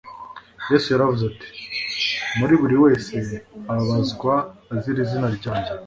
[0.71, 1.47] Yesu yaravuze ati:
[2.37, 3.13] Muri buri wese
[3.71, 4.33] ubabazwa
[4.73, 5.71] azira izina ryanjye,